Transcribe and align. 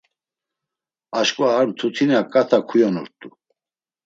Aşǩva 1.19 1.47
ar 1.59 1.65
mtutina 1.69 2.19
ǩata 2.31 2.59
kuyonurt̆u. 2.67 3.27